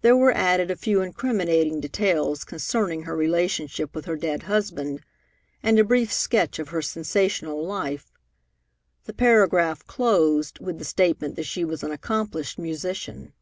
[0.00, 5.02] There were added a few incriminating details concerning her relationship with her dead husband,
[5.62, 8.10] and a brief sketch of her sensational life.
[9.04, 13.34] The paragraph closed with the statement that she was an accomplished musician.